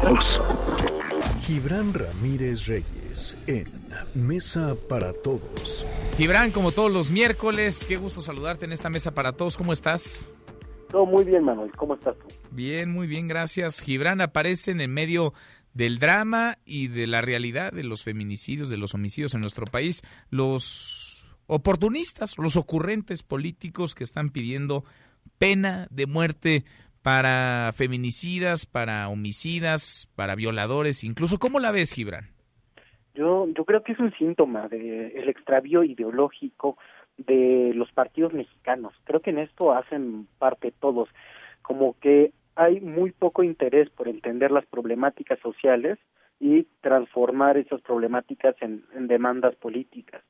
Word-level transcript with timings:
todos. 0.00 0.40
Gibran 1.42 1.92
Ramírez 1.92 2.66
Reyes 2.66 3.36
en 3.46 3.66
Mesa 4.14 4.74
para 4.88 5.12
Todos. 5.12 5.86
Gibran, 6.16 6.52
como 6.52 6.70
todos 6.70 6.92
los 6.92 7.10
miércoles, 7.10 7.84
qué 7.86 7.96
gusto 7.96 8.22
saludarte 8.22 8.64
en 8.64 8.72
esta 8.72 8.88
Mesa 8.90 9.12
para 9.12 9.32
Todos. 9.32 9.56
¿Cómo 9.56 9.72
estás? 9.72 10.28
Todo 10.90 11.06
muy 11.06 11.24
bien, 11.24 11.44
Manuel. 11.44 11.70
¿Cómo 11.76 11.94
estás 11.94 12.16
tú? 12.18 12.26
Bien, 12.50 12.90
muy 12.90 13.06
bien, 13.06 13.28
gracias. 13.28 13.80
Gibran 13.80 14.20
aparece 14.20 14.70
en 14.70 14.80
el 14.80 14.88
medio 14.88 15.32
del 15.74 15.98
drama 15.98 16.58
y 16.64 16.88
de 16.88 17.06
la 17.06 17.20
realidad 17.20 17.72
de 17.72 17.84
los 17.84 18.02
feminicidios, 18.02 18.68
de 18.68 18.76
los 18.76 18.94
homicidios 18.94 19.34
en 19.34 19.40
nuestro 19.40 19.66
país. 19.66 20.02
Los 20.30 21.28
oportunistas, 21.46 22.38
los 22.38 22.56
ocurrentes 22.56 23.22
políticos 23.22 23.94
que 23.94 24.04
están 24.04 24.30
pidiendo 24.30 24.84
pena 25.38 25.86
de 25.90 26.06
muerte 26.06 26.64
para 27.02 27.72
feminicidas, 27.74 28.66
para 28.66 29.08
homicidas, 29.08 30.10
para 30.16 30.34
violadores, 30.34 31.04
incluso. 31.04 31.38
¿Cómo 31.38 31.60
la 31.60 31.72
ves, 31.72 31.92
Gibran? 31.92 32.28
Yo, 33.14 33.48
yo 33.56 33.64
creo 33.64 33.82
que 33.82 33.92
es 33.92 33.98
un 33.98 34.12
síntoma 34.14 34.68
del 34.68 35.12
el 35.14 35.28
extravío 35.28 35.82
ideológico 35.82 36.78
de 37.16 37.72
los 37.74 37.90
partidos 37.92 38.32
mexicanos. 38.32 38.94
Creo 39.04 39.20
que 39.20 39.30
en 39.30 39.38
esto 39.38 39.72
hacen 39.72 40.26
parte 40.38 40.72
todos, 40.72 41.08
como 41.62 41.98
que 42.00 42.32
hay 42.56 42.80
muy 42.80 43.12
poco 43.12 43.42
interés 43.42 43.90
por 43.90 44.08
entender 44.08 44.50
las 44.50 44.66
problemáticas 44.66 45.38
sociales 45.40 45.98
y 46.38 46.66
transformar 46.80 47.58
esas 47.58 47.80
problemáticas 47.82 48.56
en, 48.60 48.82
demandas 49.06 49.54
políticas. 49.56 50.22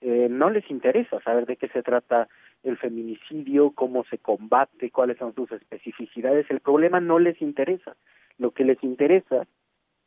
Eh, 0.00 0.28
no 0.30 0.50
les 0.50 0.68
interesa 0.70 1.20
saber 1.22 1.46
de 1.46 1.56
qué 1.56 1.68
se 1.68 1.82
trata 1.82 2.28
el 2.62 2.76
feminicidio, 2.78 3.70
cómo 3.70 4.04
se 4.04 4.18
combate, 4.18 4.90
cuáles 4.90 5.18
son 5.18 5.34
sus 5.34 5.50
especificidades. 5.52 6.50
El 6.50 6.60
problema 6.60 7.00
no 7.00 7.18
les 7.18 7.40
interesa. 7.40 7.96
Lo 8.38 8.50
que 8.50 8.64
les 8.64 8.82
interesa 8.82 9.46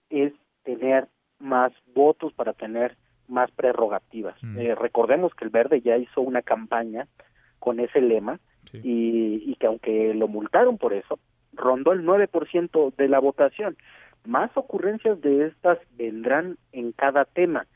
es 0.10 0.34
tener 0.64 1.08
más 1.40 1.72
votos 1.94 2.34
para 2.34 2.54
tener 2.54 2.98
más 3.28 3.50
prerrogativas. 3.52 4.36
Mm. 4.44 4.60
Eh, 4.60 4.76
recordemos 4.76 5.34
que 5.36 5.46
el 5.46 5.52
Verde 5.52 5.82
ya 5.82 5.98
hizo 5.98 6.22
una 6.22 6.42
campaña 6.42 7.08
con 7.60 7.80
ese 7.80 8.02
lema 8.02 8.40
y, 8.74 9.44
y 9.46 9.56
que 9.56 9.68
aunque 9.68 10.14
lo 10.14 10.28
multaron 10.28 10.78
por 10.78 10.94
eso, 10.94 11.20
rondó 11.54 11.94
el 11.94 12.04
9% 12.06 12.96
de 12.96 13.08
la 13.08 13.20
votación. 13.20 13.78
Más 14.26 14.52
ocurrencias 14.56 15.22
de 15.22 15.48
estas 15.48 15.80
vendrán 15.98 16.58
en 16.72 16.92
cada 16.92 17.26
tema. 17.26 17.68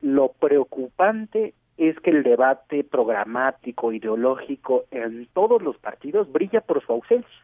Lo 0.00 0.32
preocupante 0.32 1.54
es 1.76 1.98
que 2.00 2.10
el 2.10 2.22
debate 2.22 2.84
programático, 2.84 3.92
ideológico 3.92 4.84
en 4.90 5.26
todos 5.32 5.62
los 5.62 5.76
partidos 5.78 6.30
brilla 6.32 6.60
por 6.60 6.84
su 6.84 6.92
ausencia. 6.92 7.42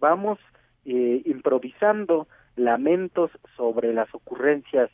Vamos 0.00 0.38
eh, 0.84 1.22
improvisando 1.24 2.28
lamentos 2.56 3.30
sobre 3.56 3.92
las 3.92 4.12
ocurrencias 4.14 4.90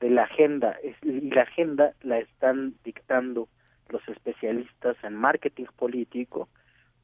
de 0.00 0.10
la 0.10 0.24
agenda 0.24 0.76
y 1.02 1.30
la 1.30 1.42
agenda 1.42 1.92
la 2.02 2.18
están 2.18 2.74
dictando 2.84 3.48
los 3.88 4.06
especialistas 4.08 4.96
en 5.02 5.14
marketing 5.14 5.66
político, 5.76 6.48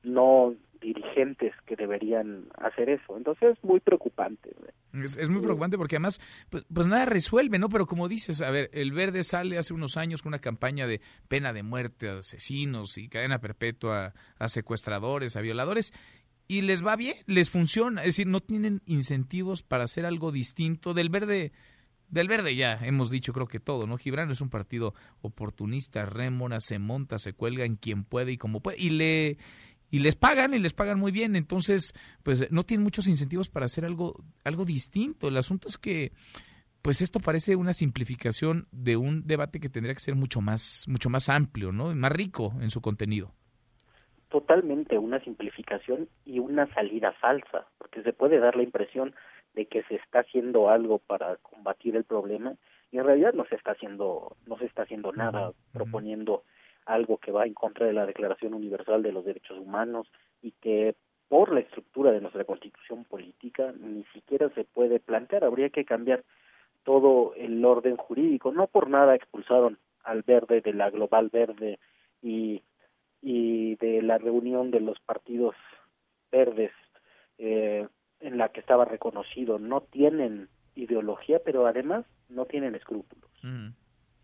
no 0.02 0.54
dirigentes 0.80 1.54
que 1.66 1.76
deberían 1.76 2.46
hacer 2.58 2.90
eso. 2.90 3.16
Entonces 3.16 3.56
es 3.56 3.64
muy 3.64 3.80
preocupante. 3.80 4.50
Es, 4.92 5.28
muy 5.28 5.40
preocupante 5.40 5.76
porque 5.76 5.96
además, 5.96 6.20
pues, 6.48 6.64
pues, 6.72 6.86
nada 6.86 7.04
resuelve, 7.06 7.58
¿no? 7.58 7.68
Pero 7.68 7.86
como 7.86 8.08
dices, 8.08 8.40
a 8.40 8.50
ver, 8.50 8.70
el 8.72 8.92
Verde 8.92 9.22
sale 9.22 9.58
hace 9.58 9.72
unos 9.72 9.96
años 9.96 10.22
con 10.22 10.30
una 10.30 10.40
campaña 10.40 10.86
de 10.86 11.00
pena 11.28 11.52
de 11.52 11.62
muerte 11.62 12.08
a 12.08 12.18
asesinos 12.18 12.98
y 12.98 13.08
cadena 13.08 13.40
perpetua 13.40 14.14
a 14.38 14.48
secuestradores, 14.48 15.36
a 15.36 15.40
violadores. 15.40 15.92
Y 16.48 16.62
les 16.62 16.84
va 16.84 16.96
bien, 16.96 17.14
les 17.26 17.48
funciona, 17.48 18.00
es 18.00 18.08
decir, 18.08 18.26
no 18.26 18.40
tienen 18.40 18.82
incentivos 18.84 19.62
para 19.62 19.84
hacer 19.84 20.04
algo 20.04 20.32
distinto. 20.32 20.94
Del 20.94 21.08
verde, 21.08 21.52
del 22.08 22.26
verde 22.26 22.56
ya 22.56 22.80
hemos 22.82 23.08
dicho 23.10 23.32
creo 23.32 23.46
que 23.46 23.60
todo, 23.60 23.86
¿no? 23.86 23.96
Gibran 23.96 24.32
es 24.32 24.40
un 24.40 24.50
partido 24.50 24.94
oportunista, 25.20 26.06
rémora, 26.06 26.58
se 26.58 26.80
monta, 26.80 27.20
se 27.20 27.34
cuelga 27.34 27.64
en 27.64 27.76
quien 27.76 28.02
puede 28.02 28.32
y 28.32 28.36
como 28.36 28.60
puede. 28.60 28.80
Y 28.80 28.90
le 28.90 29.38
y 29.90 29.98
les 29.98 30.16
pagan 30.16 30.54
y 30.54 30.58
les 30.58 30.72
pagan 30.72 30.98
muy 30.98 31.12
bien, 31.12 31.36
entonces 31.36 31.94
pues 32.22 32.50
no 32.50 32.64
tienen 32.64 32.84
muchos 32.84 33.08
incentivos 33.08 33.48
para 33.50 33.66
hacer 33.66 33.84
algo 33.84 34.22
algo 34.44 34.64
distinto. 34.64 35.28
El 35.28 35.36
asunto 35.36 35.68
es 35.68 35.78
que 35.78 36.12
pues 36.82 37.02
esto 37.02 37.20
parece 37.20 37.56
una 37.56 37.72
simplificación 37.72 38.66
de 38.72 38.96
un 38.96 39.26
debate 39.26 39.60
que 39.60 39.68
tendría 39.68 39.94
que 39.94 40.00
ser 40.00 40.14
mucho 40.14 40.40
más 40.40 40.84
mucho 40.88 41.10
más 41.10 41.28
amplio, 41.28 41.72
¿no? 41.72 41.90
Y 41.90 41.94
más 41.94 42.12
rico 42.12 42.54
en 42.60 42.70
su 42.70 42.80
contenido. 42.80 43.32
Totalmente 44.28 44.96
una 44.96 45.18
simplificación 45.20 46.08
y 46.24 46.38
una 46.38 46.72
salida 46.72 47.12
falsa, 47.20 47.66
porque 47.78 48.02
se 48.02 48.12
puede 48.12 48.38
dar 48.38 48.54
la 48.54 48.62
impresión 48.62 49.14
de 49.54 49.66
que 49.66 49.82
se 49.84 49.96
está 49.96 50.20
haciendo 50.20 50.70
algo 50.70 50.98
para 51.00 51.36
combatir 51.36 51.96
el 51.96 52.04
problema 52.04 52.54
y 52.92 52.98
en 52.98 53.04
realidad 53.04 53.34
no 53.34 53.44
se 53.46 53.56
está 53.56 53.72
haciendo 53.72 54.36
no 54.46 54.56
se 54.58 54.66
está 54.66 54.82
haciendo 54.82 55.12
nada 55.12 55.52
proponiendo 55.72 56.44
algo 56.86 57.18
que 57.18 57.32
va 57.32 57.46
en 57.46 57.54
contra 57.54 57.86
de 57.86 57.92
la 57.92 58.06
Declaración 58.06 58.54
Universal 58.54 59.02
de 59.02 59.12
los 59.12 59.24
Derechos 59.24 59.58
Humanos 59.58 60.10
y 60.42 60.52
que 60.52 60.94
por 61.28 61.52
la 61.52 61.60
estructura 61.60 62.10
de 62.10 62.20
nuestra 62.20 62.44
constitución 62.44 63.04
política 63.04 63.72
ni 63.78 64.04
siquiera 64.12 64.48
se 64.50 64.64
puede 64.64 64.98
plantear. 64.98 65.44
Habría 65.44 65.70
que 65.70 65.84
cambiar 65.84 66.24
todo 66.82 67.34
el 67.36 67.64
orden 67.64 67.96
jurídico. 67.96 68.52
No 68.52 68.66
por 68.66 68.90
nada 68.90 69.14
expulsaron 69.14 69.78
al 70.02 70.22
verde 70.22 70.60
de 70.60 70.72
la 70.72 70.90
Global 70.90 71.28
Verde 71.28 71.78
y, 72.22 72.62
y 73.22 73.76
de 73.76 74.02
la 74.02 74.18
reunión 74.18 74.70
de 74.70 74.80
los 74.80 74.98
partidos 75.00 75.54
verdes 76.32 76.72
eh, 77.38 77.86
en 78.20 78.38
la 78.38 78.48
que 78.48 78.60
estaba 78.60 78.84
reconocido. 78.84 79.58
No 79.58 79.82
tienen 79.82 80.48
ideología, 80.74 81.40
pero 81.44 81.66
además 81.66 82.06
no 82.28 82.46
tienen 82.46 82.74
escrúpulos 82.74 83.30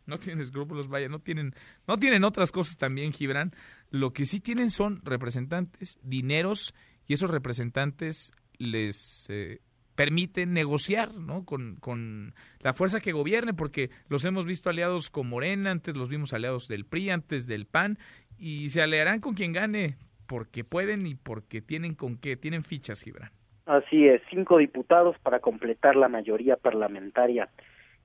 no 0.16 0.18
tienen 0.18 0.40
escrúpulos, 0.40 0.88
vaya, 0.88 1.08
no 1.08 1.18
tienen, 1.18 1.54
no 1.86 1.98
tienen 1.98 2.24
otras 2.24 2.52
cosas 2.52 2.78
también, 2.78 3.12
Gibran. 3.12 3.52
Lo 3.90 4.12
que 4.12 4.26
sí 4.26 4.40
tienen 4.40 4.70
son 4.70 5.00
representantes, 5.04 5.98
dineros, 6.02 6.74
y 7.06 7.14
esos 7.14 7.30
representantes 7.30 8.32
les 8.58 9.28
eh, 9.30 9.60
permiten 9.94 10.52
negociar 10.52 11.14
¿no? 11.14 11.44
con, 11.44 11.76
con 11.76 12.34
la 12.60 12.74
fuerza 12.74 13.00
que 13.00 13.12
gobierne, 13.12 13.54
porque 13.54 13.90
los 14.08 14.24
hemos 14.24 14.46
visto 14.46 14.70
aliados 14.70 15.10
con 15.10 15.28
Morena, 15.28 15.70
antes 15.70 15.96
los 15.96 16.08
vimos 16.08 16.32
aliados 16.32 16.68
del 16.68 16.84
PRI, 16.84 17.10
antes 17.10 17.46
del 17.46 17.66
PAN, 17.66 17.98
y 18.38 18.70
se 18.70 18.82
aliarán 18.82 19.20
con 19.20 19.34
quien 19.34 19.52
gane 19.52 19.96
porque 20.26 20.64
pueden 20.64 21.06
y 21.06 21.14
porque 21.14 21.62
tienen 21.62 21.94
con 21.94 22.18
qué, 22.18 22.36
tienen 22.36 22.64
fichas, 22.64 23.02
Gibran. 23.02 23.30
Así 23.66 24.06
es, 24.06 24.22
cinco 24.30 24.58
diputados 24.58 25.16
para 25.20 25.40
completar 25.40 25.96
la 25.96 26.08
mayoría 26.08 26.56
parlamentaria 26.56 27.48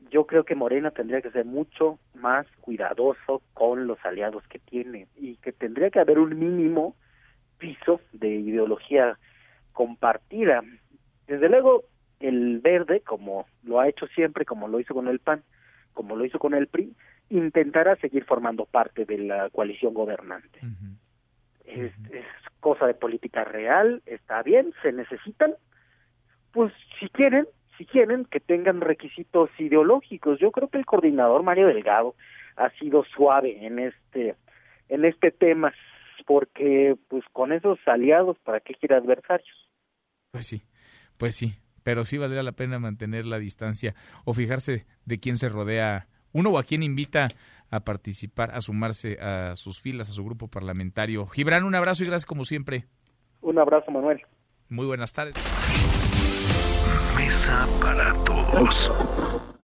yo 0.10 0.26
creo 0.26 0.44
que 0.44 0.56
Morena 0.56 0.92
tendría 0.92 1.22
que 1.22 1.32
ser 1.32 1.46
mucho 1.46 2.00
más 2.16 2.48
cuidadoso 2.60 3.42
con 3.54 3.88
los 3.88 4.04
aliados 4.04 4.44
que 4.48 4.60
tiene 4.60 5.08
y 5.16 5.38
que 5.38 5.52
tendría 5.52 5.90
que 5.90 6.00
haber 6.00 6.20
un 6.20 6.38
mínimo 6.38 6.96
piso 7.58 8.02
de 8.12 8.30
ideología 8.30 9.18
compartida. 9.74 10.64
Desde 11.28 11.48
luego, 11.48 11.84
el 12.20 12.60
verde, 12.60 13.02
como 13.02 13.46
lo 13.64 13.80
ha 13.80 13.88
hecho 13.88 14.08
siempre, 14.08 14.46
como 14.46 14.68
lo 14.68 14.80
hizo 14.80 14.94
con 14.94 15.08
el 15.08 15.20
PAN, 15.20 15.44
como 15.94 16.16
lo 16.16 16.26
hizo 16.26 16.40
con 16.40 16.54
el 16.54 16.68
PRI, 16.68 16.94
intentará 17.30 17.96
seguir 17.98 18.26
formando 18.26 18.66
parte 18.66 19.06
de 19.06 19.18
la 19.20 19.50
coalición 19.50 19.94
gobernante. 19.94 20.60
es, 21.66 21.94
es 22.12 22.26
cosa 22.60 22.86
de 22.88 22.94
política 22.94 23.44
real, 23.44 24.02
está 24.06 24.44
bien, 24.44 24.74
se 24.82 24.92
necesitan, 24.92 25.56
pues 26.52 26.74
si 27.00 27.08
quieren, 27.10 27.48
si 27.78 27.86
quieren, 27.86 28.26
que 28.26 28.40
tengan 28.40 28.82
requisitos 28.82 29.50
ideológicos. 29.58 30.40
Yo 30.40 30.52
creo 30.52 30.70
que 30.70 30.78
el 30.78 30.86
coordinador 30.86 31.44
Mario 31.44 31.68
Delgado 31.68 32.16
ha 32.56 32.70
sido 32.80 33.04
suave 33.16 33.66
en 33.66 33.80
este 33.80 34.36
en 34.90 35.06
este 35.06 35.32
tema 35.32 35.74
porque 36.26 36.96
pues 37.08 37.24
con 37.32 37.52
esos 37.52 37.80
aliados 37.86 38.38
para 38.40 38.60
qué 38.60 38.74
quiere 38.76 38.96
adversarios. 38.96 39.70
Pues 40.32 40.48
sí, 40.48 40.62
pues 41.18 41.36
sí, 41.36 41.54
pero 41.84 42.04
sí 42.06 42.18
valdría 42.18 42.44
la 42.44 42.52
pena 42.52 42.80
mantener 42.80 43.26
la 43.26 43.40
distancia 43.40 43.96
o 44.26 44.34
fijarse 44.34 44.86
de 45.06 45.20
quién 45.20 45.38
se 45.38 45.50
rodea 45.50 46.08
uno 46.34 46.52
o 46.52 46.58
a 46.58 46.64
quién 46.64 46.84
invita 46.84 47.30
a 47.70 47.80
participar, 47.82 48.52
a 48.52 48.62
sumarse 48.62 49.18
a 49.20 49.56
sus 49.56 49.82
filas, 49.82 50.10
a 50.10 50.14
su 50.14 50.24
grupo 50.24 50.48
parlamentario. 50.48 51.28
Gibran, 51.28 51.64
un 51.64 51.76
abrazo 51.76 52.04
y 52.04 52.08
gracias 52.08 52.26
como 52.26 52.44
siempre. 52.44 52.86
Un 53.42 53.58
abrazo, 53.58 53.92
Manuel. 53.92 54.22
Muy 54.70 54.86
buenas 54.86 55.12
tardes 55.14 55.36
para 57.80 58.14
todos. 58.24 58.92